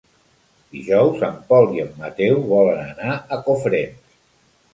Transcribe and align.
Dijous 0.77 1.21
en 1.27 1.37
Pol 1.51 1.69
i 1.75 1.83
en 1.83 1.91
Mateu 1.99 2.41
volen 2.55 2.81
anar 2.87 3.19
a 3.19 3.39
Cofrents. 3.51 4.19